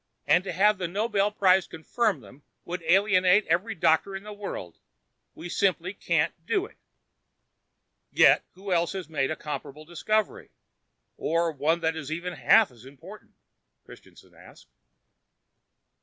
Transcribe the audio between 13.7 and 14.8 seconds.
Christianson asked.